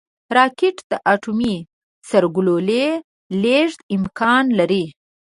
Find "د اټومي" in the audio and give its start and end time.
0.91-1.55